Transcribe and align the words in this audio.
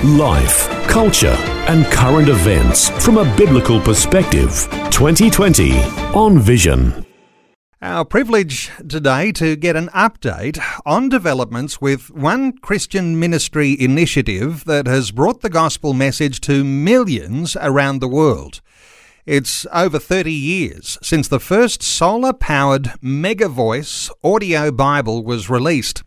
Life, 0.00 0.68
culture, 0.88 1.36
and 1.68 1.86
current 1.86 2.28
events 2.28 2.88
from 3.04 3.18
a 3.18 3.36
biblical 3.36 3.80
perspective. 3.80 4.66
2020 4.90 5.78
on 6.12 6.40
Vision. 6.40 7.06
Our 7.80 8.04
privilege 8.04 8.72
today 8.88 9.30
to 9.30 9.54
get 9.54 9.76
an 9.76 9.90
update 9.90 10.60
on 10.84 11.08
developments 11.08 11.80
with 11.80 12.10
one 12.10 12.58
Christian 12.58 13.20
ministry 13.20 13.80
initiative 13.80 14.64
that 14.64 14.88
has 14.88 15.12
brought 15.12 15.40
the 15.42 15.50
gospel 15.50 15.94
message 15.94 16.40
to 16.40 16.64
millions 16.64 17.56
around 17.60 18.00
the 18.00 18.08
world. 18.08 18.60
It's 19.24 19.68
over 19.72 20.00
30 20.00 20.32
years 20.32 20.98
since 21.00 21.28
the 21.28 21.38
first 21.38 21.80
solar 21.80 22.32
powered 22.32 22.94
Mega 23.00 23.48
Voice 23.48 24.10
audio 24.24 24.72
Bible 24.72 25.22
was 25.22 25.48
released. 25.48 26.02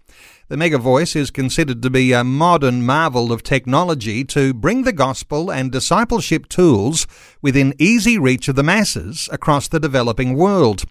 The 0.47 0.57
Mega 0.57 0.77
Voice 0.77 1.15
is 1.15 1.31
considered 1.31 1.81
to 1.81 1.89
be 1.89 2.13
a 2.13 2.23
modern 2.23 2.85
marvel 2.85 3.31
of 3.31 3.41
technology 3.41 4.23
to 4.25 4.53
bring 4.53 4.83
the 4.83 4.93
gospel 4.93 5.51
and 5.51 5.71
discipleship 5.71 6.47
tools 6.49 7.07
within 7.41 7.73
easy 7.79 8.19
reach 8.19 8.47
of 8.47 8.55
the 8.55 8.61
masses 8.61 9.27
across 9.31 9.67
the 9.67 9.79
developing 9.79 10.35
world. 10.35 10.83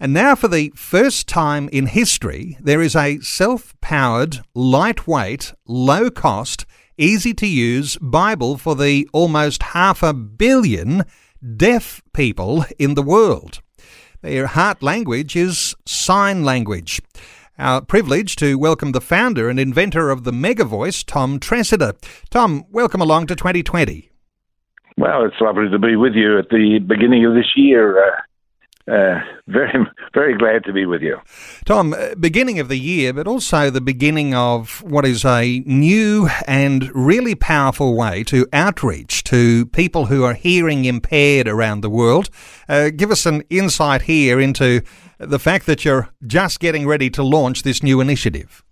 And 0.00 0.14
now, 0.14 0.34
for 0.34 0.48
the 0.48 0.72
first 0.74 1.28
time 1.28 1.68
in 1.72 1.88
history, 1.88 2.56
there 2.58 2.80
is 2.80 2.96
a 2.96 3.20
self 3.20 3.78
powered, 3.82 4.38
lightweight, 4.54 5.52
low 5.66 6.10
cost, 6.10 6.64
easy 6.96 7.34
to 7.34 7.46
use 7.46 7.98
Bible 8.00 8.56
for 8.56 8.74
the 8.74 9.06
almost 9.12 9.62
half 9.62 10.02
a 10.02 10.14
billion 10.14 11.04
deaf 11.58 12.00
people 12.14 12.64
in 12.78 12.94
the 12.94 13.02
world. 13.02 13.60
Their 14.22 14.46
heart 14.46 14.82
language 14.82 15.36
is 15.36 15.74
sign 15.84 16.44
language. 16.44 17.02
Our 17.58 17.80
privilege 17.80 18.36
to 18.36 18.58
welcome 18.58 18.92
the 18.92 19.00
founder 19.00 19.48
and 19.48 19.58
inventor 19.58 20.10
of 20.10 20.24
the 20.24 20.32
Mega 20.32 20.64
Voice, 20.64 21.02
Tom 21.02 21.40
Treseder. 21.40 21.94
Tom, 22.28 22.66
welcome 22.70 23.00
along 23.00 23.28
to 23.28 23.34
2020. 23.34 24.10
Well, 24.98 25.24
it's 25.24 25.40
lovely 25.40 25.70
to 25.70 25.78
be 25.78 25.96
with 25.96 26.12
you 26.12 26.38
at 26.38 26.50
the 26.50 26.80
beginning 26.86 27.24
of 27.24 27.32
this 27.32 27.52
year. 27.56 27.98
Uh, 27.98 28.16
uh, 28.88 29.20
very, 29.48 29.72
very 30.12 30.36
glad 30.36 30.64
to 30.64 30.72
be 30.72 30.84
with 30.84 31.00
you. 31.00 31.16
Tom, 31.64 31.94
uh, 31.94 32.14
beginning 32.20 32.60
of 32.60 32.68
the 32.68 32.78
year, 32.78 33.14
but 33.14 33.26
also 33.26 33.70
the 33.70 33.80
beginning 33.80 34.34
of 34.34 34.82
what 34.82 35.06
is 35.06 35.24
a 35.24 35.60
new 35.60 36.28
and 36.46 36.94
really 36.94 37.34
powerful 37.34 37.96
way 37.96 38.22
to 38.24 38.46
outreach 38.52 39.24
to 39.24 39.64
people 39.66 40.06
who 40.06 40.24
are 40.24 40.34
hearing 40.34 40.84
impaired 40.84 41.48
around 41.48 41.80
the 41.80 41.90
world. 41.90 42.28
Uh, 42.68 42.90
give 42.90 43.10
us 43.10 43.24
an 43.24 43.42
insight 43.48 44.02
here 44.02 44.38
into 44.38 44.82
the 45.18 45.38
fact 45.38 45.66
that 45.66 45.84
you're 45.84 46.08
just 46.26 46.60
getting 46.60 46.86
ready 46.86 47.10
to 47.10 47.22
launch 47.22 47.62
this 47.62 47.82
new 47.82 48.00
initiative. 48.00 48.62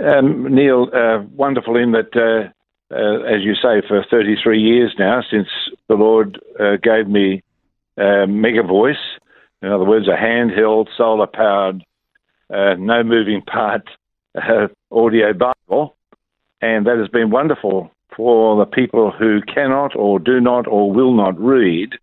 Um, 0.00 0.54
Neil, 0.54 0.88
uh, 0.94 1.22
wonderful 1.34 1.76
in 1.76 1.92
that, 1.92 2.14
uh, 2.14 2.50
uh, 2.94 3.22
as 3.22 3.42
you 3.42 3.54
say, 3.54 3.86
for 3.86 4.04
33 4.10 4.60
years 4.60 4.94
now, 4.98 5.22
since 5.28 5.48
the 5.88 5.94
Lord 5.94 6.40
uh, 6.58 6.76
gave 6.82 7.08
me 7.08 7.42
uh, 7.96 8.26
Mega 8.26 8.62
Voice, 8.62 8.96
in 9.60 9.70
other 9.70 9.84
words, 9.84 10.06
a 10.06 10.16
handheld, 10.16 10.86
solar 10.96 11.26
powered, 11.26 11.84
uh, 12.52 12.74
no 12.78 13.02
moving 13.02 13.42
part 13.42 13.88
audio 14.92 15.32
Bible, 15.32 15.96
and 16.60 16.86
that 16.86 16.98
has 16.98 17.08
been 17.08 17.30
wonderful 17.30 17.90
for 18.16 18.56
the 18.56 18.70
people 18.70 19.10
who 19.10 19.40
cannot 19.42 19.96
or 19.96 20.20
do 20.20 20.40
not 20.40 20.68
or 20.68 20.92
will 20.92 21.12
not 21.12 21.38
read, 21.40 21.94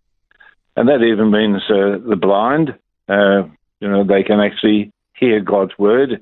and 0.75 0.89
that 0.89 1.01
even 1.01 1.31
means 1.31 1.61
the 1.69 2.17
blind 2.19 2.75
uh, 3.07 3.43
you 3.79 3.89
know, 3.89 4.03
they 4.03 4.23
can 4.23 4.39
actually 4.39 4.91
hear 5.13 5.39
God's 5.39 5.77
word 5.77 6.21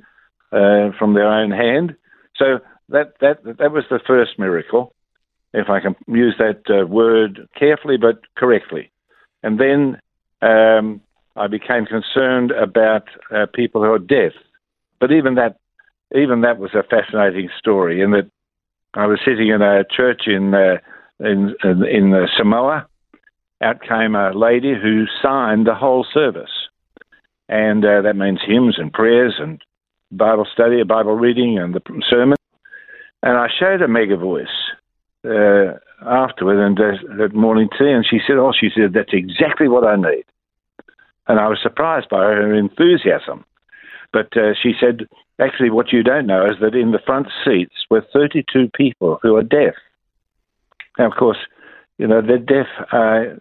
uh, 0.52 0.92
from 0.98 1.14
their 1.14 1.28
own 1.28 1.52
hand. 1.52 1.96
So 2.36 2.60
that 2.90 3.14
that 3.22 3.44
that 3.44 3.72
was 3.72 3.86
the 3.90 4.00
first 4.06 4.38
miracle, 4.38 4.94
if 5.54 5.70
I 5.70 5.80
can 5.80 5.96
use 6.08 6.36
that 6.40 6.62
uh, 6.70 6.86
word 6.86 7.48
carefully 7.58 7.98
but 7.98 8.22
correctly. 8.36 8.92
And 9.44 9.60
then 9.60 10.00
um, 10.42 11.02
I 11.36 11.48
became 11.48 11.86
concerned 11.86 12.52
about 12.52 13.04
uh, 13.32 13.46
people 13.54 13.82
who 13.82 13.92
are 13.92 14.00
deaf. 14.00 14.34
But 15.00 15.12
even 15.12 15.36
that, 15.36 15.58
even 16.16 16.42
that 16.42 16.60
was 16.60 16.74
a 16.74 16.84
fascinating 16.84 17.50
story. 17.58 18.02
In 18.02 18.12
that 18.12 18.30
I 18.94 19.08
was 19.08 19.20
sitting 19.26 19.50
in 19.50 19.62
a 19.62 19.84
church 19.86 20.24
in 20.28 20.54
uh, 20.54 20.78
in 21.20 21.56
in, 21.64 21.86
in 21.86 22.28
Samoa. 22.38 22.88
Out 23.62 23.82
came 23.82 24.14
a 24.14 24.34
lady 24.34 24.74
who 24.74 25.06
signed 25.22 25.66
the 25.66 25.74
whole 25.74 26.06
service 26.14 26.63
and 27.54 27.86
uh, 27.86 28.02
that 28.02 28.16
means 28.16 28.40
hymns 28.44 28.80
and 28.80 28.92
prayers 28.92 29.36
and 29.38 29.62
Bible 30.12 30.48
study, 30.52 30.82
Bible 30.82 31.14
reading, 31.14 31.60
and 31.60 31.76
the 31.76 31.82
sermon. 32.10 32.36
And 33.22 33.38
I 33.38 33.48
showed 33.60 33.84
a 33.84 33.88
mega 33.88 34.18
voice 34.18 34.48
uh, 35.24 35.78
afterward 36.02 36.60
and 36.66 36.80
uh, 36.80 37.24
at 37.24 37.36
morning 37.36 37.70
tea, 37.78 37.92
and 37.92 38.04
she 38.10 38.18
said, 38.26 38.38
"Oh, 38.38 38.54
she 38.60 38.70
said 38.74 38.94
that's 38.94 39.14
exactly 39.14 39.68
what 39.68 39.86
I 39.86 39.96
need." 39.98 40.26
And 41.28 41.40
I 41.40 41.48
was 41.48 41.60
surprised 41.62 42.10
by 42.10 42.24
her 42.24 42.56
enthusiasm. 42.56 43.46
But 44.12 44.36
uh, 44.36 44.54
she 44.60 44.74
said, 44.80 45.08
"Actually, 45.40 45.70
what 45.70 45.94
you 45.94 46.02
don't 46.02 46.26
know 46.26 46.50
is 46.50 46.56
that 46.60 46.74
in 46.74 46.92
the 46.92 47.06
front 47.06 47.28
seats 47.46 47.86
were 47.88 48.04
32 48.12 48.72
people 48.76 49.20
who 49.22 49.36
are 49.36 49.44
deaf." 49.44 49.76
Now, 50.98 51.06
of 51.06 51.18
course, 51.20 51.38
you 52.00 52.08
know 52.08 52.20
they're 52.20 52.40
deaf. 52.40 52.68
Uh, 52.92 53.38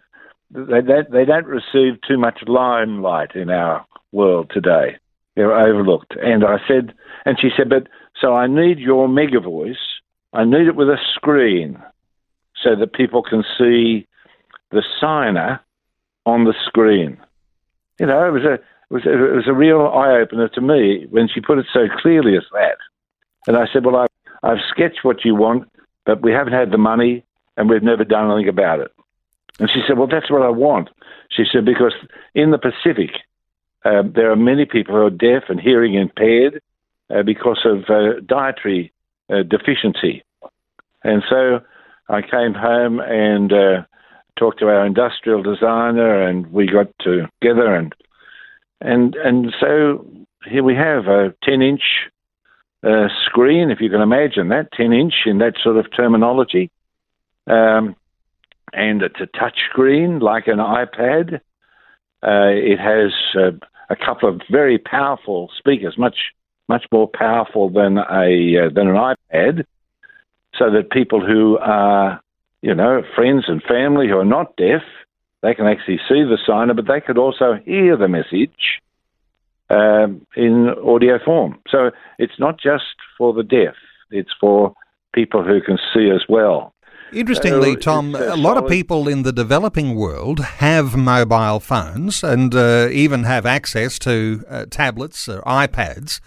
they, 0.50 0.82
they, 0.82 1.00
they 1.10 1.24
don't 1.24 1.46
receive 1.46 1.98
too 2.06 2.18
much 2.18 2.40
limelight 2.46 3.34
in 3.34 3.48
our 3.48 3.86
world 4.12 4.50
today. 4.52 4.96
They're 5.34 5.54
overlooked. 5.54 6.14
And 6.22 6.44
I 6.44 6.58
said, 6.68 6.94
and 7.24 7.38
she 7.40 7.48
said, 7.56 7.68
but 7.68 7.88
so 8.20 8.34
I 8.34 8.46
need 8.46 8.78
your 8.78 9.08
mega 9.08 9.40
voice. 9.40 9.76
I 10.32 10.44
need 10.44 10.66
it 10.66 10.76
with 10.76 10.88
a 10.88 10.98
screen 11.14 11.82
so 12.62 12.76
that 12.76 12.92
people 12.92 13.22
can 13.22 13.42
see 13.58 14.06
the 14.70 14.82
signer 15.00 15.60
on 16.24 16.44
the 16.44 16.54
screen. 16.66 17.18
You 17.98 18.06
know, 18.06 18.26
it 18.26 18.30
was 18.30 18.44
a 18.44 18.54
it 18.54 18.60
was 18.90 19.02
it 19.06 19.34
was 19.34 19.48
a 19.48 19.52
real 19.52 19.86
eye 19.88 20.20
opener 20.20 20.48
to 20.48 20.60
me 20.60 21.06
when 21.10 21.28
she 21.28 21.40
put 21.40 21.58
it 21.58 21.66
so 21.72 21.86
clearly 22.00 22.36
as 22.36 22.44
that. 22.52 22.76
And 23.46 23.56
I 23.56 23.66
said, 23.72 23.84
well, 23.84 23.96
I've, 23.96 24.08
I've 24.42 24.64
sketched 24.70 25.00
what 25.02 25.24
you 25.24 25.34
want, 25.34 25.68
but 26.06 26.22
we 26.22 26.32
haven't 26.32 26.52
had 26.52 26.70
the 26.70 26.78
money 26.78 27.24
and 27.56 27.68
we've 27.68 27.82
never 27.82 28.04
done 28.04 28.30
anything 28.30 28.48
about 28.48 28.80
it. 28.80 28.92
And 29.58 29.70
she 29.70 29.82
said, 29.86 29.98
well, 29.98 30.06
that's 30.06 30.30
what 30.30 30.42
I 30.42 30.48
want. 30.48 30.88
She 31.30 31.44
said, 31.50 31.64
because 31.64 31.94
in 32.34 32.50
the 32.50 32.58
Pacific, 32.58 33.10
um, 33.84 34.12
there 34.14 34.30
are 34.30 34.36
many 34.36 34.64
people 34.64 34.94
who 34.94 35.06
are 35.06 35.10
deaf 35.10 35.44
and 35.48 35.60
hearing 35.60 35.94
impaired 35.94 36.62
uh, 37.10 37.22
because 37.22 37.60
of 37.64 37.84
uh, 37.88 38.20
dietary 38.26 38.92
uh, 39.30 39.42
deficiency. 39.42 40.22
And 41.04 41.22
so 41.28 41.60
I 42.08 42.22
came 42.22 42.54
home 42.54 43.00
and 43.00 43.52
uh, 43.52 43.82
talked 44.38 44.60
to 44.60 44.68
our 44.68 44.86
industrial 44.86 45.42
designer, 45.42 46.22
and 46.22 46.52
we 46.52 46.66
got 46.66 46.88
together, 47.00 47.74
and 47.74 47.94
and 48.80 49.14
and 49.16 49.54
so 49.60 50.06
here 50.48 50.62
we 50.62 50.74
have 50.74 51.06
a 51.06 51.34
10 51.44 51.62
inch 51.62 51.82
uh, 52.84 53.08
screen, 53.26 53.70
if 53.70 53.80
you 53.80 53.90
can 53.90 54.00
imagine 54.00 54.48
that, 54.48 54.72
10 54.72 54.92
inch 54.92 55.14
in 55.26 55.38
that 55.38 55.54
sort 55.62 55.76
of 55.76 55.86
terminology. 55.94 56.70
Um, 57.46 57.96
and 58.72 59.02
it's 59.02 59.20
a 59.20 59.26
touch 59.38 59.58
screen 59.70 60.18
like 60.18 60.46
an 60.46 60.58
iPad. 60.58 61.40
Uh, 62.24 62.50
it 62.52 62.78
has 62.78 63.12
uh, 63.38 63.50
a 63.90 63.96
couple 63.96 64.28
of 64.28 64.40
very 64.50 64.78
powerful 64.78 65.50
speakers, 65.58 65.96
much 65.98 66.16
much 66.68 66.84
more 66.92 67.08
powerful 67.08 67.68
than 67.68 67.98
a 67.98 68.66
uh, 68.66 68.70
than 68.74 68.88
an 68.88 68.96
iPad, 68.96 69.64
so 70.58 70.70
that 70.70 70.90
people 70.90 71.24
who 71.24 71.58
are 71.58 72.20
you 72.62 72.74
know 72.74 73.02
friends 73.14 73.44
and 73.48 73.62
family 73.62 74.08
who 74.08 74.18
are 74.18 74.24
not 74.24 74.56
deaf, 74.56 74.82
they 75.42 75.54
can 75.54 75.66
actually 75.66 75.98
see 76.08 76.22
the 76.22 76.38
signer, 76.46 76.74
but 76.74 76.86
they 76.86 77.00
could 77.00 77.18
also 77.18 77.58
hear 77.64 77.96
the 77.96 78.08
message 78.08 78.80
um, 79.70 80.26
in 80.36 80.68
audio 80.84 81.18
form. 81.24 81.58
So 81.68 81.90
it's 82.18 82.38
not 82.38 82.60
just 82.60 82.96
for 83.18 83.32
the 83.32 83.42
deaf; 83.42 83.74
it's 84.10 84.32
for 84.40 84.74
people 85.12 85.42
who 85.42 85.60
can 85.60 85.78
see 85.94 86.10
as 86.10 86.22
well. 86.28 86.72
Interestingly, 87.12 87.76
Tom, 87.76 88.14
a 88.14 88.36
lot 88.36 88.56
of 88.56 88.68
people 88.68 89.06
in 89.06 89.22
the 89.22 89.32
developing 89.32 89.94
world 89.94 90.40
have 90.40 90.96
mobile 90.96 91.60
phones 91.60 92.24
and 92.24 92.54
uh, 92.54 92.88
even 92.90 93.24
have 93.24 93.44
access 93.44 93.98
to 94.00 94.44
uh, 94.48 94.66
tablets 94.70 95.28
or 95.28 95.42
iPads. 95.42 96.20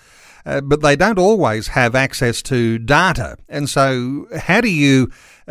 Uh, 0.46 0.62
but 0.62 0.82
they 0.82 0.96
don't 0.96 1.18
always 1.18 1.70
have 1.70 1.96
access 1.96 2.44
to 2.44 2.78
data. 2.78 3.36
And 3.50 3.68
so, 3.68 4.28
how 4.38 4.62
do 4.62 4.70
you 4.70 5.10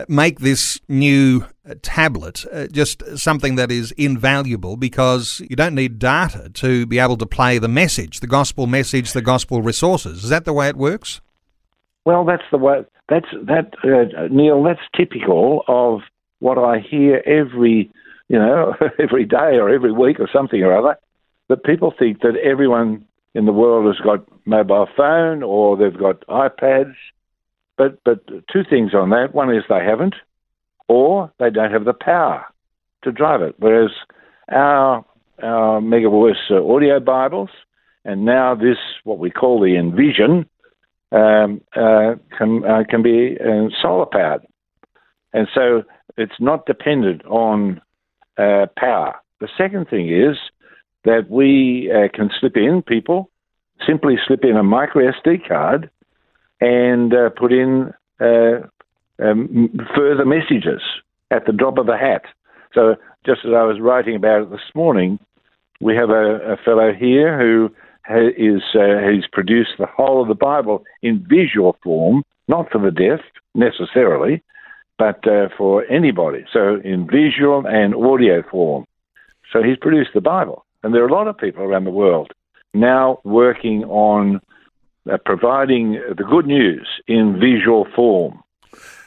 make 0.08 0.38
this 0.38 0.78
new 0.88 1.46
tablet 1.82 2.44
uh, 2.52 2.66
just 2.66 3.02
something 3.19 3.56
that 3.56 3.70
is 3.70 3.92
invaluable 3.92 4.76
because 4.76 5.40
you 5.48 5.56
don't 5.56 5.75
need 5.75 5.98
data 5.98 6.50
to 6.54 6.86
be 6.86 6.98
able 6.98 7.16
to 7.16 7.26
play 7.26 7.58
the 7.58 7.69
message, 7.69 8.20
the 8.20 8.26
gospel 8.26 8.66
message, 8.66 9.12
the 9.12 9.22
gospel 9.22 9.62
resources. 9.62 10.25
Is 10.25 10.31
that 10.31 10.44
the 10.44 10.52
way 10.52 10.69
it 10.69 10.76
works? 10.76 11.20
Well, 12.04 12.25
that's 12.25 12.44
the 12.50 12.58
way. 12.58 12.84
That's 13.09 13.29
that, 13.47 13.75
uh, 13.85 14.29
Neil. 14.31 14.62
That's 14.62 14.81
typical 14.97 15.62
of 15.69 16.01
what 16.39 16.59
I 16.59 16.79
hear 16.79 17.23
every, 17.27 17.91
you 18.29 18.39
know, 18.39 18.75
every 18.99 19.25
day 19.25 19.59
or 19.59 19.69
every 19.69 19.93
week 19.93 20.21
or 20.21 20.29
something 20.33 20.62
or 20.62 20.77
other. 20.77 20.99
That 21.49 21.65
people 21.65 21.93
think 21.97 22.21
that 22.21 22.37
everyone 22.43 23.05
in 23.35 23.45
the 23.45 23.53
world 23.53 23.87
has 23.87 24.03
got 24.03 24.25
mobile 24.47 24.89
phone 24.97 25.43
or 25.43 25.77
they've 25.77 25.99
got 25.99 26.27
iPads. 26.27 26.95
But 27.77 27.99
but 28.05 28.27
two 28.51 28.65
things 28.69 28.95
on 28.95 29.11
that. 29.11 29.35
One 29.35 29.55
is 29.55 29.65
they 29.69 29.85
haven't, 29.85 30.15
or 30.89 31.31
they 31.39 31.51
don't 31.51 31.73
have 31.73 31.85
the 31.85 31.93
power 31.93 32.47
to 33.03 33.12
drive 33.12 33.43
it. 33.43 33.56
Whereas 33.59 33.91
our 34.51 35.05
our 35.43 35.81
Megavoice 35.81 36.51
uh, 36.51 36.65
audio 36.65 37.01
Bibles 37.01 37.51
and 38.05 38.25
now 38.25 38.55
this 38.55 38.79
what 39.05 39.19
we 39.19 39.31
call 39.31 39.61
the 39.61 39.77
Envision 39.77 40.49
um, 41.14 41.61
uh, 41.76 42.16
can 42.37 42.64
uh, 42.64 42.82
can 42.88 43.02
be 43.02 43.37
uh, 43.40 43.69
solar 43.81 44.06
powered, 44.06 44.43
and 45.32 45.46
so 45.55 45.84
it's 46.16 46.40
not 46.40 46.66
dependent 46.66 47.25
on 47.26 47.81
uh, 48.37 48.66
power. 48.76 49.14
The 49.40 49.49
second 49.56 49.88
thing 49.88 50.08
is 50.08 50.37
that 51.05 51.31
we 51.31 51.93
uh, 51.93 52.08
can 52.14 52.31
slip 52.40 52.56
in 52.56 52.82
people 52.82 53.31
simply 53.87 54.14
slip 54.26 54.44
in 54.44 54.56
a 54.56 54.62
micro 54.62 55.11
SD 55.12 55.46
card 55.46 55.90
and 56.61 57.12
uh, 57.12 57.28
put 57.31 57.52
in 57.52 57.93
um, 58.20 59.70
further 59.94 60.25
messages 60.25 60.81
at 61.31 61.46
the 61.46 61.52
drop 61.52 61.78
of 61.78 61.88
a 61.88 61.96
hat. 61.96 62.22
So, 62.72 62.96
just 63.26 63.40
as 63.44 63.52
I 63.52 63.62
was 63.62 63.81
writing 63.81 64.17
about 64.17 64.43
it 64.43 64.50
this 64.50 64.75
morning, 64.75 65.19
we 65.81 65.94
have 65.96 66.10
a, 66.10 66.55
a 66.55 66.56
fellow 66.64 66.93
here 66.93 67.38
who 67.38 67.70
is 68.11 68.62
uh, 68.75 69.09
he's 69.11 69.27
produced 69.33 69.73
the 69.79 69.87
whole 69.87 70.23
of 70.23 70.29
the 70.29 70.35
Bible 70.35 70.85
in 71.03 71.27
visual 71.29 71.77
form, 71.83 72.25
not 72.49 72.71
for 72.71 72.81
the 72.81 72.91
deaf 72.91 73.21
necessarily, 73.55 74.43
but 74.99 75.27
uh, 75.27 75.49
for 75.56 75.85
anybody. 75.87 76.45
So, 76.53 76.81
in 76.85 77.06
visual 77.06 77.67
and 77.67 77.95
audio 77.95 78.43
form. 78.51 78.85
So, 79.53 79.62
he's 79.62 79.79
produced 79.79 80.11
the 80.15 80.21
Bible, 80.21 80.65
and 80.83 80.95
there 80.95 81.03
are 81.03 81.09
a 81.09 81.12
lot 81.12 81.29
of 81.29 81.39
people 81.39 81.62
around 81.62 81.85
the 81.85 81.91
world 81.91 82.33
now 82.75 83.21
working 83.25 83.85
on 83.85 84.41
uh, 85.11 85.17
providing 85.25 85.93
the 86.17 86.25
good 86.25 86.47
news 86.47 86.87
in 87.06 87.39
visual 87.41 87.87
form. 87.95 88.43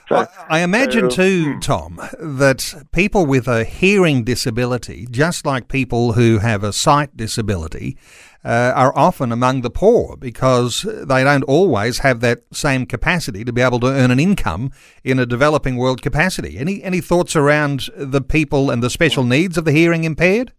So, 0.07 0.15
I, 0.15 0.27
I, 0.49 0.59
imagine 0.61 1.09
too, 1.09 1.53
hmm. 1.53 1.59
Tom, 1.59 1.95
that 2.19 2.85
people 2.93 3.25
with 3.25 3.47
a 3.47 3.65
hearing 3.65 4.23
disability, 4.23 5.05
just 5.11 5.45
like 5.45 5.67
people 5.67 6.13
who 6.13 6.37
have 6.37 6.63
a 6.63 6.71
sight 6.71 7.17
disability, 7.17 7.97
uh, 8.45 8.71
are 8.73 8.97
often 8.97 9.33
among 9.33 9.61
the 9.61 9.69
poor 9.69 10.15
because 10.15 10.83
they 10.83 11.23
don't 11.25 11.43
always 11.43 11.99
have 11.99 12.21
that 12.21 12.43
same 12.53 12.85
capacity 12.85 13.43
to 13.43 13.51
be 13.51 13.61
able 13.61 13.81
to 13.81 13.87
earn 13.87 14.09
an 14.09 14.19
income 14.19 14.71
in 15.03 15.19
a 15.19 15.25
developing 15.25 15.75
world 15.75 16.01
capacity. 16.01 16.57
Any 16.57 16.81
any 16.83 17.01
thoughts 17.01 17.35
around 17.35 17.89
the 17.97 18.21
people 18.21 18.71
and 18.71 18.81
the 18.81 18.89
special 18.89 19.25
needs 19.25 19.57
of 19.57 19.65
the 19.65 19.73
hearing 19.73 20.05
impaired? 20.05 20.53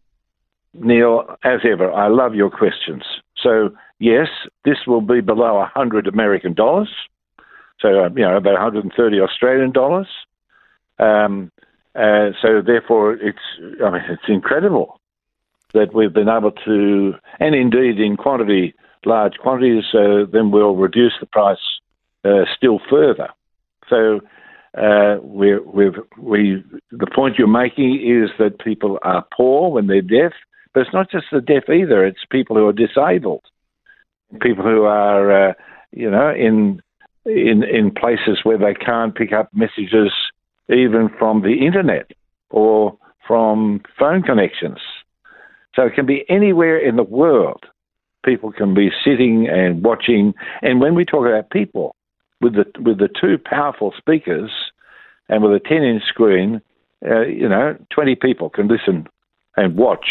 Neil, 0.75 1.25
as 1.43 1.61
ever, 1.65 1.91
I 1.91 2.09
love 2.09 2.35
your 2.35 2.51
questions. 2.51 3.03
So, 3.43 3.71
yes, 3.99 4.29
this 4.65 4.79
will 4.87 5.01
be 5.01 5.23
below 5.23 5.55
100 5.55 6.07
American 6.07 6.53
dollars, 6.53 6.91
so, 7.81 8.05
uh, 8.05 8.09
you 8.15 8.23
know, 8.23 8.37
about 8.37 8.55
130 8.55 9.21
Australian 9.21 9.73
dollars. 9.73 10.09
Um, 10.99 11.53
uh, 11.95 12.31
so, 12.43 12.61
therefore, 12.65 13.15
it's, 13.15 13.39
I 13.85 13.91
mean, 13.91 14.03
it's 14.09 14.29
incredible 14.29 15.01
that 15.75 15.95
we've 15.95 16.13
been 16.13 16.29
able 16.29 16.53
to, 16.53 17.15
and 17.41 17.55
indeed 17.55 18.01
in 18.01 18.17
quantity, 18.17 18.75
large 19.05 19.35
quantities, 19.39 19.85
uh, 19.95 20.25
then 20.33 20.51
we'll 20.51 20.77
reduce 20.77 21.15
the 21.21 21.27
price 21.27 21.59
uh, 22.25 22.45
still 22.57 22.81
further. 22.91 23.29
So, 23.89 24.21
uh, 24.77 25.17
we 25.23 25.59
we, 25.59 26.63
the 26.91 27.07
point 27.07 27.39
you're 27.39 27.49
making 27.49 28.01
is 28.05 28.31
that 28.39 28.61
people 28.61 28.99
are 29.03 29.25
poor 29.35 29.71
when 29.71 29.87
they're 29.87 30.03
deaf, 30.03 30.33
but 30.73 30.81
it's 30.81 30.93
not 30.93 31.11
just 31.11 31.27
the 31.33 31.41
deaf 31.41 31.69
either. 31.69 32.05
It's 32.05 32.25
people 32.31 32.57
who 32.57 32.67
are 32.67 32.73
disabled, 32.73 33.45
people 34.41 34.65
who 34.65 34.83
are, 34.85 35.51
uh, 35.51 35.55
you 35.91 36.11
know, 36.11 36.31
in 36.31 36.83
in 37.25 37.63
in 37.63 37.91
places 37.91 38.41
where 38.43 38.59
they 38.59 38.75
can't 38.75 39.15
pick 39.15 39.33
up 39.33 39.49
messages 39.53 40.13
even 40.69 41.09
from 41.19 41.43
the 41.43 41.65
internet 41.67 42.11
or 42.51 42.97
from 43.27 43.83
phone 43.99 44.23
connections. 44.23 44.79
So 45.75 45.83
it 45.83 45.95
can 45.95 46.07
be 46.07 46.25
anywhere 46.29 46.79
in 46.79 46.97
the 46.97 47.03
world. 47.03 47.65
People 48.25 48.53
can 48.53 48.75
be 48.75 48.91
sitting 49.05 49.49
and 49.49 49.85
watching. 49.85 50.35
And 50.63 50.81
when 50.81 50.95
we 50.95 51.05
talk 51.05 51.27
about 51.27 51.51
people, 51.51 51.95
with 52.41 52.55
the 52.55 52.65
with 52.81 52.99
the 52.99 53.09
two 53.09 53.39
powerful 53.39 53.93
speakers 53.97 54.51
and 55.29 55.43
with 55.43 55.53
a 55.53 55.61
10 55.61 55.83
inch 55.83 56.03
screen, 56.09 56.61
uh, 57.07 57.23
you 57.23 57.49
know, 57.49 57.77
20 57.91 58.15
people 58.17 58.51
can 58.51 58.69
listen 58.69 59.07
and 59.57 59.77
watch 59.77 60.07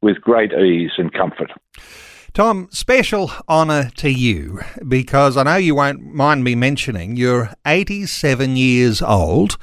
with 0.00 0.20
great 0.20 0.52
ease 0.52 0.92
and 0.98 1.12
comfort. 1.12 1.52
Tom, 2.36 2.68
special 2.70 3.30
honour 3.48 3.88
to 3.94 4.10
you 4.10 4.60
because 4.86 5.38
I 5.38 5.44
know 5.44 5.56
you 5.56 5.74
won't 5.74 6.02
mind 6.02 6.44
me 6.44 6.54
mentioning 6.54 7.16
you're 7.16 7.54
87 7.64 8.58
years 8.58 9.00
old 9.00 9.56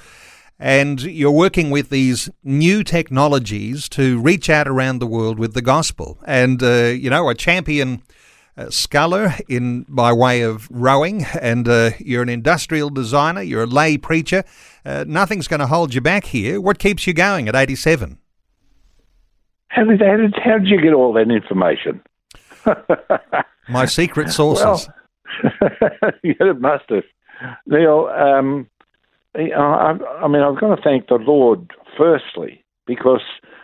and 0.57 0.99
you're 0.99 1.29
working 1.29 1.69
with 1.69 1.91
these 1.91 2.31
new 2.43 2.83
technologies 2.83 3.87
to 3.89 4.19
reach 4.19 4.49
out 4.49 4.67
around 4.67 4.97
the 4.97 5.05
world 5.05 5.37
with 5.37 5.53
the 5.53 5.61
gospel. 5.61 6.17
And, 6.25 6.63
uh, 6.63 6.85
you 6.85 7.11
know, 7.11 7.29
a 7.29 7.35
champion 7.35 8.01
uh, 8.57 8.71
sculler 8.71 9.35
in 9.47 9.83
by 9.87 10.11
way 10.11 10.41
of 10.41 10.67
rowing, 10.71 11.25
and 11.39 11.67
uh, 11.67 11.91
you're 11.99 12.23
an 12.23 12.29
industrial 12.29 12.89
designer, 12.89 13.43
you're 13.43 13.65
a 13.65 13.67
lay 13.67 13.99
preacher. 13.99 14.43
Uh, 14.83 15.05
nothing's 15.07 15.47
going 15.47 15.59
to 15.59 15.67
hold 15.67 15.93
you 15.93 16.01
back 16.01 16.25
here. 16.25 16.59
What 16.59 16.79
keeps 16.79 17.05
you 17.05 17.13
going 17.13 17.47
at 17.47 17.55
87? 17.55 18.17
How 19.67 19.83
did, 19.83 20.01
how 20.01 20.17
did, 20.17 20.33
how 20.43 20.57
did 20.57 20.69
you 20.69 20.81
get 20.81 20.93
all 20.93 21.13
that 21.13 21.29
information? 21.29 22.01
My 23.69 23.85
secret 23.85 24.29
sources. 24.31 24.63
Well, 24.65 24.95
yeah, 26.23 26.33
it 26.39 26.61
must 26.61 26.89
have. 26.89 27.03
Neil, 27.65 28.07
um, 28.15 28.67
I, 29.35 29.39
I 30.21 30.27
mean, 30.27 30.41
I've 30.41 30.59
got 30.59 30.75
to 30.75 30.81
thank 30.81 31.07
the 31.07 31.15
Lord 31.15 31.71
firstly 31.97 32.63
because 32.85 33.21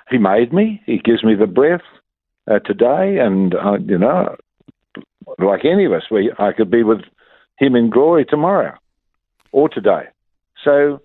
He 0.10 0.18
made 0.18 0.54
me. 0.54 0.82
He 0.86 0.98
gives 0.98 1.24
me 1.24 1.36
the 1.36 1.48
breath 1.48 1.82
uh, 2.50 2.60
today, 2.60 3.18
and 3.20 3.56
uh, 3.56 3.78
you 3.86 3.98
know, 3.98 4.36
like 5.38 5.66
any 5.66 5.86
of 5.86 5.94
us, 5.94 6.04
we 6.10 6.32
I 6.40 6.52
could 6.54 6.72
be 6.72 6.84
with 6.84 7.02
Him 7.58 7.76
in 7.76 7.90
glory 7.90 8.26
tomorrow 8.26 8.76
or 9.52 9.70
today. 9.70 10.06
So, 10.64 11.02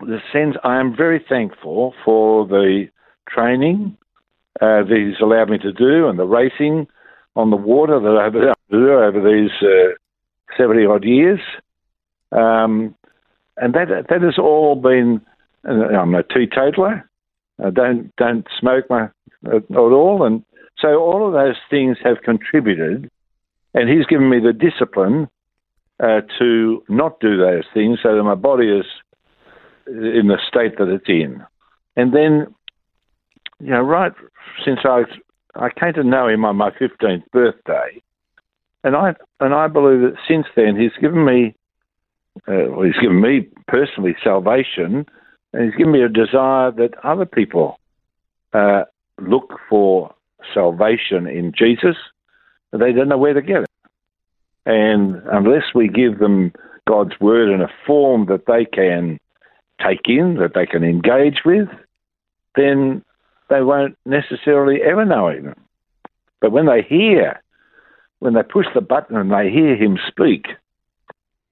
the 0.00 0.20
sense 0.32 0.56
I 0.64 0.78
am 0.78 0.94
very 0.94 1.24
thankful 1.26 1.94
for 2.04 2.46
the 2.46 2.88
training 3.28 3.96
uh, 4.60 4.82
that 4.84 4.96
he's 4.96 5.20
allowed 5.20 5.50
me 5.50 5.58
to 5.58 5.72
do 5.72 6.08
and 6.08 6.18
the 6.18 6.24
racing 6.24 6.86
on 7.36 7.50
the 7.50 7.56
water 7.56 8.00
that 8.00 8.16
I've 8.16 8.32
been 8.32 8.52
over 8.80 9.20
these 9.20 9.50
uh, 9.62 9.94
70 10.56 10.86
odd 10.86 11.04
years. 11.04 11.40
Um, 12.32 12.94
and 13.56 13.74
that 13.74 13.88
that 14.08 14.22
has 14.22 14.38
all 14.38 14.74
been. 14.74 15.20
I'm 15.64 16.14
a 16.14 16.22
teetotaler. 16.22 17.08
I 17.64 17.70
don't 17.70 18.14
don't 18.16 18.46
smoke 18.58 18.84
my 18.90 19.04
at, 19.46 19.70
at 19.70 19.76
all, 19.76 20.24
and 20.24 20.44
so 20.78 21.00
all 21.00 21.26
of 21.26 21.32
those 21.32 21.56
things 21.70 21.96
have 22.04 22.22
contributed. 22.22 23.10
And 23.74 23.90
he's 23.90 24.06
given 24.06 24.30
me 24.30 24.38
the 24.40 24.54
discipline 24.54 25.28
uh, 26.00 26.22
to 26.38 26.82
not 26.88 27.20
do 27.20 27.36
those 27.36 27.64
things, 27.74 27.98
so 28.02 28.16
that 28.16 28.22
my 28.22 28.34
body 28.34 28.68
is 28.68 28.86
in 29.86 30.28
the 30.28 30.38
state 30.46 30.78
that 30.78 30.88
it's 30.88 31.08
in. 31.08 31.44
And 31.94 32.12
then, 32.12 32.54
you 33.60 33.70
know, 33.70 33.82
right 33.82 34.12
since 34.64 34.80
I 34.84 35.04
I 35.58 35.70
came 35.70 35.94
to 35.94 36.04
know 36.04 36.28
him 36.28 36.44
on 36.44 36.56
my 36.56 36.70
fifteenth 36.78 37.24
birthday, 37.32 38.02
and 38.84 38.94
I 38.96 39.14
and 39.40 39.54
I 39.54 39.68
believe 39.68 40.00
that 40.00 40.16
since 40.28 40.46
then 40.54 40.78
he's 40.78 40.96
given 41.00 41.24
me, 41.24 41.54
uh, 42.48 42.70
well, 42.70 42.82
he's 42.82 43.00
given 43.00 43.20
me 43.20 43.48
personally 43.66 44.16
salvation, 44.22 45.06
and 45.52 45.64
he's 45.64 45.74
given 45.76 45.92
me 45.92 46.02
a 46.02 46.08
desire 46.08 46.70
that 46.72 46.90
other 47.02 47.26
people 47.26 47.78
uh, 48.52 48.84
look 49.20 49.58
for 49.68 50.14
salvation 50.54 51.26
in 51.26 51.52
Jesus. 51.56 51.96
But 52.70 52.80
They 52.80 52.92
don't 52.92 53.08
know 53.08 53.18
where 53.18 53.34
to 53.34 53.42
get 53.42 53.62
it, 53.62 53.70
and 54.66 55.22
unless 55.32 55.74
we 55.74 55.88
give 55.88 56.18
them 56.18 56.52
God's 56.86 57.18
word 57.20 57.52
in 57.52 57.62
a 57.62 57.70
form 57.86 58.26
that 58.26 58.46
they 58.46 58.64
can 58.64 59.18
take 59.84 60.02
in, 60.06 60.36
that 60.36 60.54
they 60.54 60.66
can 60.66 60.84
engage 60.84 61.40
with, 61.44 61.68
then 62.54 63.04
they 63.48 63.62
won't 63.62 63.96
necessarily 64.04 64.80
ever 64.82 65.04
know 65.04 65.28
him. 65.28 65.54
But 66.40 66.52
when 66.52 66.66
they 66.66 66.82
hear, 66.82 67.40
when 68.18 68.34
they 68.34 68.42
push 68.42 68.66
the 68.74 68.80
button 68.80 69.16
and 69.16 69.30
they 69.30 69.50
hear 69.50 69.76
him 69.76 69.98
speak, 70.08 70.46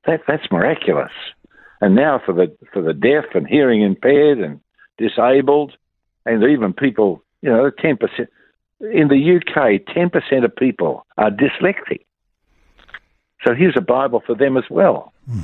that, 0.07 0.21
that's 0.27 0.51
miraculous. 0.51 1.13
and 1.81 1.95
now 1.95 2.21
for 2.25 2.33
the 2.35 2.55
for 2.73 2.83
the 2.83 2.93
deaf 2.93 3.25
and 3.35 3.47
hearing 3.47 3.83
impaired 3.83 4.39
and 4.39 4.61
disabled, 4.99 5.73
and 6.27 6.43
even 6.45 6.73
people, 6.73 7.23
you 7.43 7.51
know, 7.51 7.71
ten 7.71 7.97
percent 7.97 8.29
in 8.81 9.09
the 9.09 9.37
UK, 9.41 9.87
ten 9.95 10.11
percent 10.11 10.45
of 10.45 10.55
people 10.57 11.07
are 11.17 11.31
dyslexic. 11.31 12.05
So 13.45 13.55
here's 13.55 13.77
a 13.77 13.81
Bible 13.83 14.23
for 14.27 14.35
them 14.35 14.57
as 14.57 14.65
well. 14.71 15.13
Hmm. 15.29 15.41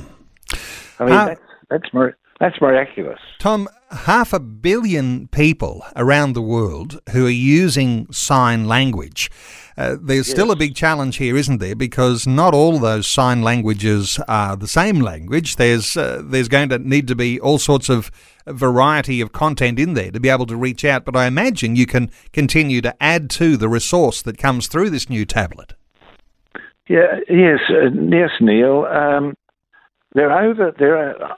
I 0.99 1.05
mean, 1.05 1.13
uh, 1.13 1.25
that's 1.25 1.41
that's 1.69 1.93
mir- 1.93 2.17
that's 2.41 2.59
miraculous. 2.59 3.19
Tom, 3.37 3.67
half 3.91 4.33
a 4.33 4.39
billion 4.39 5.27
people 5.27 5.85
around 5.95 6.33
the 6.33 6.41
world 6.41 6.99
who 7.11 7.27
are 7.27 7.29
using 7.29 8.11
sign 8.11 8.67
language. 8.67 9.29
Uh, 9.77 9.95
there's 10.01 10.27
yes. 10.27 10.31
still 10.31 10.49
a 10.49 10.55
big 10.55 10.75
challenge 10.75 11.17
here, 11.17 11.37
isn't 11.37 11.59
there? 11.59 11.75
Because 11.75 12.25
not 12.25 12.55
all 12.55 12.79
those 12.79 13.07
sign 13.07 13.43
languages 13.43 14.19
are 14.27 14.55
the 14.55 14.67
same 14.67 15.01
language. 15.01 15.57
There's 15.57 15.95
uh, 15.95 16.23
there's 16.25 16.47
going 16.47 16.69
to 16.69 16.79
need 16.79 17.07
to 17.09 17.15
be 17.15 17.39
all 17.39 17.59
sorts 17.59 17.89
of 17.89 18.09
variety 18.47 19.21
of 19.21 19.31
content 19.33 19.77
in 19.77 19.93
there 19.93 20.09
to 20.09 20.19
be 20.19 20.29
able 20.29 20.47
to 20.47 20.55
reach 20.55 20.83
out. 20.83 21.05
But 21.05 21.15
I 21.15 21.27
imagine 21.27 21.75
you 21.75 21.85
can 21.85 22.09
continue 22.33 22.81
to 22.81 22.95
add 23.01 23.29
to 23.31 23.55
the 23.55 23.69
resource 23.69 24.23
that 24.23 24.39
comes 24.39 24.65
through 24.65 24.89
this 24.89 25.11
new 25.11 25.25
tablet. 25.25 25.73
Yeah. 26.89 27.19
Yes. 27.29 27.59
Uh, 27.69 27.91
yes, 28.09 28.31
Neil. 28.41 28.85
Um, 28.85 29.35
there 30.13 30.31
are 30.31 30.45
over 30.45 30.73
there. 30.77 30.97
Are, 30.97 31.37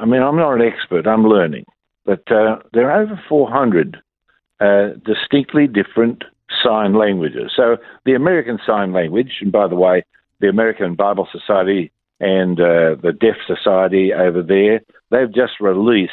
I 0.00 0.04
mean, 0.04 0.22
I'm 0.22 0.36
not 0.36 0.54
an 0.54 0.62
expert. 0.62 1.06
I'm 1.06 1.24
learning, 1.24 1.64
but 2.04 2.30
uh, 2.30 2.58
there 2.72 2.90
are 2.90 3.02
over 3.02 3.20
400 3.28 3.98
uh, 4.60 4.88
distinctly 5.04 5.66
different 5.66 6.24
sign 6.62 6.94
languages. 6.94 7.52
So 7.54 7.76
the 8.04 8.14
American 8.14 8.58
Sign 8.66 8.92
Language, 8.92 9.32
and 9.40 9.52
by 9.52 9.68
the 9.68 9.74
way, 9.74 10.04
the 10.40 10.48
American 10.48 10.94
Bible 10.94 11.28
Society 11.30 11.90
and 12.20 12.60
uh, 12.60 12.96
the 13.02 13.12
Deaf 13.18 13.36
Society 13.46 14.12
over 14.12 14.42
there, 14.42 14.80
they've 15.10 15.34
just 15.34 15.60
released 15.60 16.12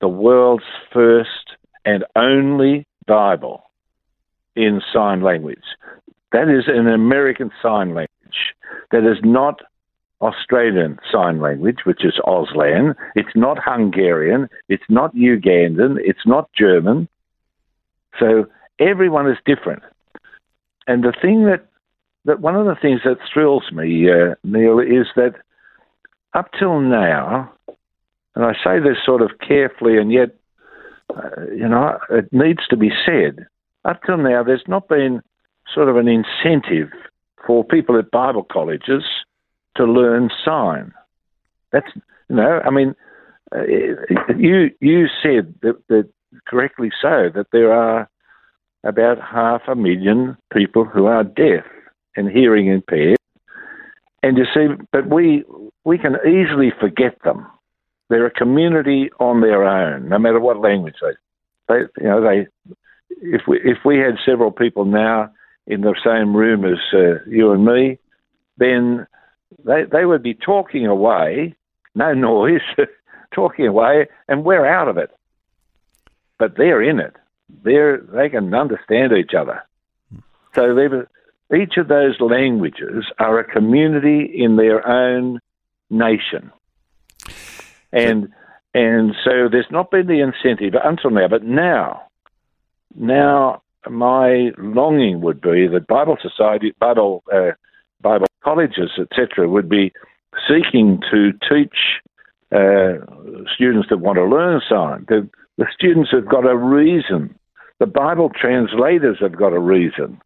the 0.00 0.08
world's 0.08 0.64
first 0.92 1.56
and 1.84 2.04
only 2.14 2.86
Bible 3.06 3.62
in 4.54 4.80
sign 4.92 5.22
language. 5.22 5.62
That 6.32 6.48
is 6.48 6.64
an 6.66 6.88
American 6.88 7.50
Sign 7.62 7.94
Language. 7.94 8.08
That 8.90 9.10
is 9.10 9.18
not 9.22 9.60
Australian 10.20 10.98
Sign 11.12 11.40
Language, 11.40 11.80
which 11.84 12.04
is 12.04 12.14
Auslan. 12.24 12.94
It's 13.14 13.34
not 13.34 13.58
Hungarian. 13.62 14.48
It's 14.68 14.84
not 14.88 15.14
Ugandan. 15.14 15.96
It's 16.00 16.26
not 16.26 16.50
German. 16.52 17.08
So 18.18 18.46
everyone 18.78 19.28
is 19.30 19.36
different. 19.44 19.82
And 20.86 21.04
the 21.04 21.12
thing 21.20 21.44
that, 21.46 21.66
that 22.24 22.40
one 22.40 22.56
of 22.56 22.66
the 22.66 22.76
things 22.80 23.00
that 23.04 23.18
thrills 23.32 23.70
me, 23.72 24.10
uh, 24.10 24.34
Neil, 24.42 24.78
is 24.78 25.06
that 25.16 25.34
up 26.34 26.50
till 26.58 26.80
now, 26.80 27.52
and 28.34 28.44
I 28.44 28.52
say 28.52 28.78
this 28.78 28.98
sort 29.04 29.22
of 29.22 29.30
carefully, 29.46 29.98
and 29.98 30.12
yet, 30.12 30.34
uh, 31.14 31.42
you 31.54 31.68
know, 31.68 31.98
it 32.10 32.32
needs 32.32 32.66
to 32.68 32.76
be 32.76 32.90
said. 33.04 33.46
Up 33.84 34.00
till 34.04 34.18
now, 34.18 34.42
there's 34.42 34.64
not 34.66 34.88
been 34.88 35.22
sort 35.72 35.88
of 35.88 35.96
an 35.96 36.08
incentive 36.08 36.90
for 37.46 37.64
people 37.64 37.98
at 37.98 38.10
Bible 38.10 38.46
colleges 38.50 39.04
to 39.76 39.84
learn 39.84 40.30
sign. 40.44 40.92
That's 41.72 41.90
you 42.28 42.36
know, 42.36 42.60
I 42.64 42.70
mean, 42.70 42.94
uh, 43.54 43.62
you 44.36 44.70
you 44.80 45.06
said 45.22 45.54
that, 45.62 45.76
that 45.88 46.08
correctly 46.46 46.90
so 47.00 47.30
that 47.34 47.46
there 47.52 47.72
are 47.72 48.08
about 48.84 49.18
half 49.20 49.62
a 49.68 49.74
million 49.74 50.36
people 50.52 50.84
who 50.84 51.06
are 51.06 51.24
deaf 51.24 51.64
and 52.16 52.30
hearing 52.30 52.68
impaired. 52.68 53.18
And 54.22 54.38
you 54.38 54.44
see, 54.54 54.66
but 54.92 55.08
we 55.08 55.44
we 55.84 55.98
can 55.98 56.16
easily 56.26 56.72
forget 56.80 57.16
them. 57.24 57.46
They're 58.08 58.26
a 58.26 58.30
community 58.30 59.10
on 59.18 59.40
their 59.40 59.64
own, 59.64 60.08
no 60.08 60.18
matter 60.18 60.40
what 60.40 60.60
language 60.60 60.96
they. 61.00 61.12
They, 61.68 61.80
you 62.00 62.08
know, 62.08 62.20
they. 62.22 62.46
If 63.20 63.42
we 63.46 63.58
if 63.58 63.78
we 63.84 63.98
had 63.98 64.16
several 64.24 64.50
people 64.50 64.84
now 64.84 65.30
in 65.66 65.80
the 65.80 65.94
same 66.04 66.36
room 66.36 66.64
as 66.64 66.78
uh, 66.92 67.24
you 67.28 67.52
and 67.52 67.64
me, 67.64 67.98
then 68.58 69.06
they 69.64 69.84
they 69.84 70.04
would 70.04 70.22
be 70.22 70.34
talking 70.34 70.86
away, 70.86 71.54
no 71.94 72.14
noise, 72.14 72.60
talking 73.34 73.66
away, 73.66 74.08
and 74.28 74.44
we're 74.44 74.66
out 74.66 74.88
of 74.88 74.98
it. 74.98 75.10
But 76.38 76.56
they're 76.56 76.82
in 76.82 77.00
it 77.00 77.16
they 77.62 77.74
they 78.12 78.28
can 78.28 78.52
understand 78.54 79.12
each 79.12 79.34
other. 79.34 79.62
So 80.54 81.06
each 81.54 81.76
of 81.76 81.88
those 81.88 82.20
languages 82.20 83.04
are 83.18 83.38
a 83.38 83.44
community 83.44 84.30
in 84.34 84.56
their 84.56 84.86
own 84.86 85.40
nation, 85.90 86.50
and 87.92 88.32
and 88.74 89.14
so 89.24 89.48
there's 89.50 89.70
not 89.70 89.90
been 89.90 90.06
the 90.06 90.20
incentive 90.20 90.74
until 90.82 91.10
now, 91.10 91.28
but 91.28 91.44
now, 91.44 92.02
now 92.94 93.62
my 93.88 94.50
longing 94.58 95.20
would 95.20 95.40
be 95.40 95.66
that 95.68 95.86
Bible 95.86 96.18
society, 96.20 96.74
Bible 96.78 97.22
uh, 97.32 97.52
Bible 98.00 98.25
colleges, 98.46 98.90
etc., 98.98 99.48
would 99.48 99.68
be 99.68 99.92
seeking 100.48 101.00
to 101.10 101.32
teach 101.50 101.78
uh, 102.52 103.04
students 103.54 103.88
that 103.90 103.98
want 103.98 104.16
to 104.16 104.24
learn 104.24 104.60
sign. 104.68 105.04
The, 105.08 105.28
the 105.58 105.66
students 105.74 106.10
have 106.12 106.28
got 106.28 106.46
a 106.46 106.56
reason 106.56 107.36
the 107.78 107.86
Bible 107.86 108.30
translators 108.30 109.18
have 109.20 109.36
got 109.36 109.52
a 109.52 109.60
reason 109.60 110.20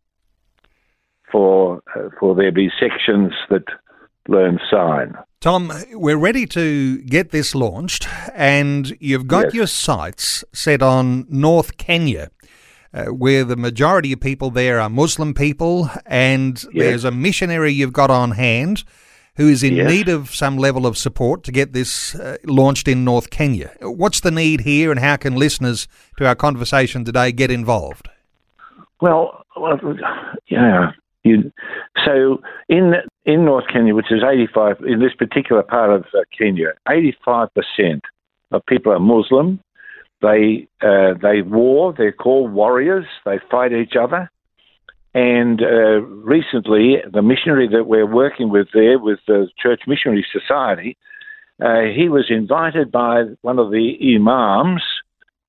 for 1.30 1.82
uh, 1.96 2.08
for 2.18 2.34
there 2.34 2.52
be 2.52 2.70
sections 2.78 3.32
that 3.48 3.64
learn 4.28 4.58
sign. 4.70 5.16
Tom, 5.40 5.72
we're 5.92 6.18
ready 6.18 6.46
to 6.46 6.98
get 7.02 7.30
this 7.30 7.54
launched, 7.54 8.06
and 8.34 8.96
you've 9.00 9.26
got 9.26 9.46
yes. 9.46 9.54
your 9.54 9.66
sights 9.66 10.44
set 10.52 10.82
on 10.82 11.26
North 11.28 11.78
Kenya. 11.78 12.30
Uh, 12.92 13.04
where 13.04 13.44
the 13.44 13.54
majority 13.54 14.12
of 14.12 14.18
people 14.18 14.50
there 14.50 14.80
are 14.80 14.90
Muslim 14.90 15.32
people, 15.32 15.88
and 16.06 16.64
yes. 16.64 16.70
there's 16.74 17.04
a 17.04 17.10
missionary 17.12 17.72
you've 17.72 17.92
got 17.92 18.10
on 18.10 18.32
hand 18.32 18.82
who 19.36 19.48
is 19.48 19.62
in 19.62 19.74
yes. 19.74 19.88
need 19.88 20.08
of 20.08 20.34
some 20.34 20.58
level 20.58 20.86
of 20.86 20.98
support 20.98 21.44
to 21.44 21.52
get 21.52 21.72
this 21.72 22.14
uh, 22.16 22.36
launched 22.44 22.88
in 22.88 23.04
North 23.04 23.30
Kenya. 23.30 23.70
What's 23.80 24.20
the 24.20 24.30
need 24.30 24.62
here, 24.62 24.90
and 24.90 25.00
how 25.00 25.16
can 25.16 25.36
listeners 25.36 25.88
to 26.18 26.26
our 26.26 26.34
conversation 26.34 27.04
today 27.04 27.32
get 27.32 27.50
involved? 27.50 28.08
Well, 29.00 29.44
yeah. 30.48 30.90
You, 31.22 31.52
so 32.04 32.40
in 32.68 32.94
in 33.24 33.44
North 33.44 33.64
Kenya, 33.72 33.94
which 33.94 34.10
is 34.10 34.22
85 34.22 34.78
in 34.86 35.00
this 35.00 35.14
particular 35.14 35.62
part 35.62 35.90
of 35.90 36.02
uh, 36.14 36.20
Kenya, 36.36 36.72
85 36.88 37.48
percent 37.54 38.02
of 38.50 38.64
people 38.66 38.92
are 38.92 38.98
Muslim. 38.98 39.60
They 40.22 40.68
uh, 40.82 41.14
they 41.20 41.42
war. 41.42 41.94
They're 41.96 42.12
called 42.12 42.52
warriors. 42.52 43.06
They 43.24 43.38
fight 43.50 43.72
each 43.72 43.94
other. 44.00 44.30
And 45.12 45.60
uh, 45.60 46.02
recently, 46.02 46.96
the 47.10 47.22
missionary 47.22 47.68
that 47.68 47.86
we're 47.86 48.06
working 48.06 48.50
with 48.50 48.68
there, 48.72 48.98
with 48.98 49.18
the 49.26 49.48
Church 49.60 49.82
Missionary 49.86 50.24
Society, 50.32 50.96
uh, 51.60 51.82
he 51.94 52.08
was 52.08 52.26
invited 52.30 52.92
by 52.92 53.24
one 53.42 53.58
of 53.58 53.70
the 53.70 53.96
imams 54.14 54.82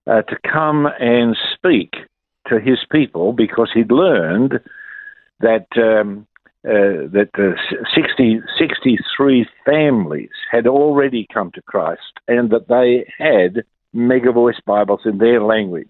uh, 0.07 0.23
to 0.23 0.35
come 0.51 0.87
and 0.99 1.37
speak 1.53 1.93
to 2.47 2.59
his 2.59 2.79
people 2.91 3.33
because 3.33 3.69
he'd 3.73 3.91
learned 3.91 4.59
that 5.41 5.67
um, 5.77 6.27
uh, 6.63 7.09
that 7.11 7.29
uh, 7.39 7.59
60, 7.95 8.39
63 8.59 9.47
families 9.65 10.29
had 10.51 10.67
already 10.67 11.27
come 11.33 11.51
to 11.51 11.61
Christ 11.63 12.19
and 12.27 12.51
that 12.51 12.67
they 12.67 13.11
had 13.17 13.63
mega 13.93 14.31
voice 14.31 14.59
Bibles 14.65 15.01
in 15.05 15.17
their 15.17 15.41
language. 15.41 15.87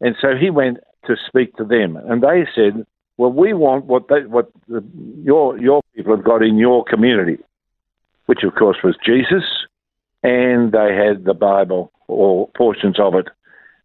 And 0.00 0.16
so 0.20 0.28
he 0.38 0.50
went 0.50 0.78
to 1.06 1.16
speak 1.26 1.56
to 1.56 1.64
them, 1.64 1.96
and 1.96 2.22
they 2.22 2.46
said, 2.54 2.84
"Well, 3.16 3.32
we 3.32 3.52
want 3.52 3.86
what 3.86 4.08
they, 4.08 4.26
what 4.26 4.50
the, 4.68 4.84
your 5.22 5.58
your 5.58 5.82
people 5.94 6.16
have 6.16 6.24
got 6.24 6.42
in 6.42 6.56
your 6.56 6.84
community, 6.84 7.38
which 8.26 8.42
of 8.42 8.54
course 8.54 8.78
was 8.82 8.96
Jesus, 9.04 9.44
and 10.22 10.72
they 10.72 10.94
had 10.94 11.24
the 11.24 11.34
Bible 11.34 11.92
or 12.08 12.48
portions 12.56 12.98
of 12.98 13.14
it 13.14 13.28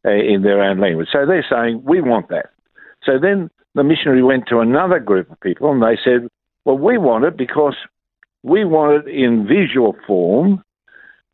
uh, 0.06 0.12
in 0.12 0.42
their 0.44 0.62
own 0.62 0.80
language. 0.80 1.10
So 1.12 1.26
they're 1.26 1.46
saying 1.50 1.84
we 1.86 2.02
want 2.02 2.30
that. 2.30 2.50
So 3.04 3.14
then 3.22 3.50
the 3.76 3.84
missionary 3.84 4.24
went 4.24 4.48
to 4.48 4.60
another 4.60 5.00
group 5.00 5.30
of 5.32 5.40
people, 5.42 5.72
and 5.72 5.82
they 5.82 5.98
said, 6.04 6.28
"Well, 6.66 6.78
we 6.78 6.98
want 6.98 7.26
it 7.26 7.38
because 7.38 7.76
we 8.44 8.66
want 8.66 9.08
it 9.08 9.14
in 9.14 9.48
visual 9.48 9.96
form." 10.08 10.64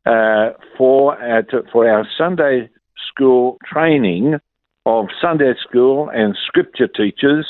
Uh, 0.06 0.50
for 0.78 1.20
our, 1.20 1.42
to, 1.42 1.62
for 1.72 1.90
our 1.90 2.06
Sunday 2.16 2.70
school 3.08 3.58
training 3.64 4.36
of 4.84 5.06
Sunday 5.20 5.52
school 5.68 6.08
and 6.14 6.36
scripture 6.46 6.86
teachers 6.86 7.44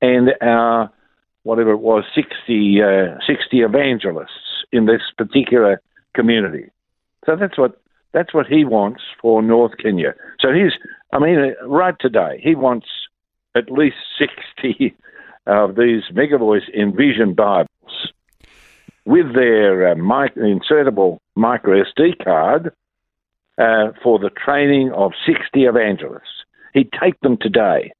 and 0.00 0.30
our, 0.40 0.90
whatever 1.44 1.70
it 1.70 1.76
was, 1.76 2.02
60, 2.12 2.82
uh, 2.82 3.18
60 3.24 3.60
evangelists 3.60 4.64
in 4.72 4.86
this 4.86 5.02
particular 5.16 5.80
community. 6.14 6.70
So 7.24 7.36
that's 7.36 7.56
what 7.56 7.80
that's 8.12 8.34
what 8.34 8.46
he 8.46 8.64
wants 8.64 9.02
for 9.20 9.40
North 9.40 9.72
Kenya. 9.82 10.14
So 10.40 10.52
he's, 10.52 10.72
I 11.12 11.18
mean, 11.18 11.54
right 11.66 11.94
today, 11.98 12.40
he 12.42 12.54
wants 12.54 12.86
at 13.56 13.70
least 13.70 13.96
60 14.18 14.94
of 15.46 15.76
these 15.76 16.02
Megavoice 16.12 16.68
Envision 16.74 17.34
Bibles. 17.34 17.68
With 19.04 19.34
their 19.34 19.90
uh, 19.92 19.94
mic- 19.96 20.34
insertable 20.36 21.18
micro 21.34 21.82
SD 21.82 22.22
card 22.22 22.72
uh, 23.58 23.88
for 24.02 24.18
the 24.18 24.30
training 24.30 24.92
of 24.92 25.12
60 25.26 25.64
evangelists. 25.64 26.44
He'd 26.74 26.90
take 27.02 27.18
them 27.20 27.36
today 27.40 27.92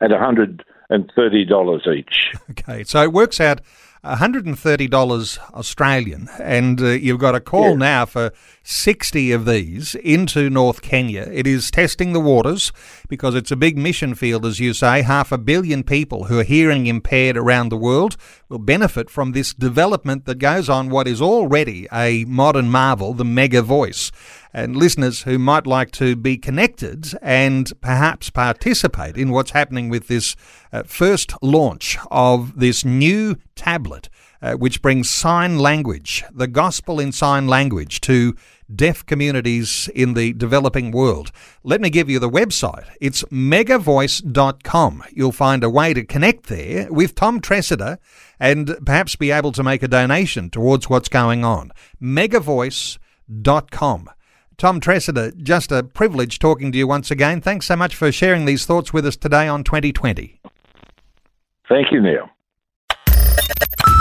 at 0.00 0.10
$130 0.10 1.96
each. 1.96 2.32
Okay, 2.50 2.84
so 2.84 3.02
it 3.02 3.12
works 3.12 3.40
out 3.40 3.60
$130 4.04 5.38
Australian, 5.54 6.28
and 6.40 6.80
uh, 6.80 6.86
you've 6.88 7.18
got 7.20 7.34
a 7.34 7.40
call 7.40 7.70
Yes. 7.70 7.78
now 7.78 8.06
for 8.06 8.32
60 8.70 9.32
of 9.32 9.46
these 9.46 9.94
into 9.94 10.50
North 10.50 10.82
Kenya. 10.82 11.22
It 11.32 11.46
is 11.46 11.70
testing 11.70 12.12
the 12.12 12.20
waters 12.20 12.70
because 13.08 13.34
it's 13.34 13.50
a 13.50 13.56
big 13.56 13.78
mission 13.78 14.14
field, 14.14 14.44
as 14.44 14.60
you 14.60 14.74
say. 14.74 15.00
Half 15.00 15.32
a 15.32 15.38
billion 15.38 15.82
people 15.82 16.24
who 16.24 16.38
are 16.38 16.44
hearing 16.44 16.86
impaired 16.86 17.38
around 17.38 17.70
the 17.70 17.78
world 17.78 18.18
will 18.50 18.58
benefit 18.58 19.08
from 19.08 19.32
this 19.32 19.54
development 19.54 20.26
that 20.26 20.34
goes 20.34 20.68
on 20.68 20.90
what 20.90 21.08
is 21.08 21.22
already 21.22 21.88
a 21.90 22.26
modern 22.26 22.68
marvel, 22.68 23.14
the 23.14 23.24
mega 23.24 23.62
voice. 23.62 24.12
And 24.52 24.76
listeners 24.76 25.22
who 25.22 25.38
might 25.38 25.66
like 25.66 25.90
to 25.92 26.14
be 26.14 26.36
connected 26.36 27.14
and 27.22 27.72
perhaps 27.80 28.28
participate 28.28 29.16
in 29.16 29.30
what's 29.30 29.52
happening 29.52 29.88
with 29.88 30.08
this 30.08 30.36
uh, 30.74 30.82
first 30.82 31.32
launch 31.40 31.96
of 32.10 32.58
this 32.58 32.84
new 32.84 33.36
tablet, 33.54 34.10
uh, 34.40 34.54
which 34.54 34.82
brings 34.82 35.10
sign 35.10 35.58
language, 35.58 36.24
the 36.32 36.46
gospel 36.46 37.00
in 37.00 37.12
sign 37.12 37.46
language, 37.46 38.00
to 38.02 38.34
deaf 38.74 39.06
communities 39.06 39.88
in 39.94 40.14
the 40.14 40.32
developing 40.34 40.90
world. 40.90 41.30
Let 41.64 41.80
me 41.80 41.90
give 41.90 42.10
you 42.10 42.18
the 42.18 42.30
website. 42.30 42.86
It's 43.00 43.22
megavoice.com. 43.24 45.04
You'll 45.12 45.32
find 45.32 45.64
a 45.64 45.70
way 45.70 45.94
to 45.94 46.04
connect 46.04 46.46
there 46.46 46.92
with 46.92 47.14
Tom 47.14 47.40
Treseder 47.40 47.98
and 48.38 48.76
perhaps 48.84 49.16
be 49.16 49.30
able 49.30 49.52
to 49.52 49.62
make 49.62 49.82
a 49.82 49.88
donation 49.88 50.50
towards 50.50 50.90
what's 50.90 51.08
going 51.08 51.44
on. 51.44 51.72
megavoice.com. 52.00 54.10
Tom 54.56 54.80
Treseder, 54.80 55.36
just 55.40 55.70
a 55.70 55.84
privilege 55.84 56.40
talking 56.40 56.72
to 56.72 56.78
you 56.78 56.88
once 56.88 57.12
again. 57.12 57.40
Thanks 57.40 57.66
so 57.66 57.76
much 57.76 57.94
for 57.94 58.10
sharing 58.10 58.44
these 58.44 58.66
thoughts 58.66 58.92
with 58.92 59.06
us 59.06 59.16
today 59.16 59.46
on 59.46 59.62
2020. 59.62 60.40
Thank 61.68 61.92
you, 61.92 62.02
Neil. 62.02 62.28